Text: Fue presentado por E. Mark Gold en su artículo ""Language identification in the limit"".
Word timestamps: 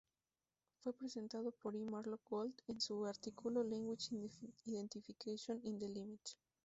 Fue 0.79 0.93
presentado 0.93 1.51
por 1.51 1.75
E. 1.75 1.85
Mark 1.85 2.09
Gold 2.27 2.55
en 2.67 2.81
su 2.81 3.05
artículo 3.05 3.63
""Language 3.63 4.07
identification 4.65 5.59
in 5.63 5.77
the 5.77 5.89
limit"". 5.89 6.21